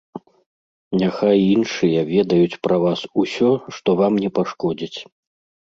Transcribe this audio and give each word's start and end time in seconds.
Няхай 1.01 1.39
іншыя 1.55 1.99
ведаюць 2.13 2.59
пра 2.69 2.75
вас 2.85 3.05
усё, 3.25 3.53
што 3.79 3.89
вам 4.01 4.13
не 4.25 4.29
пашкодзіць. 4.39 4.95